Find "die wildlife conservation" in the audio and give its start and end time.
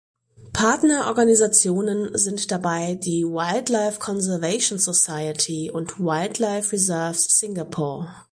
2.95-4.79